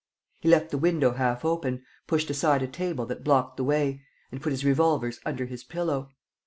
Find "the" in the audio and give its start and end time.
0.71-0.79, 3.57-3.63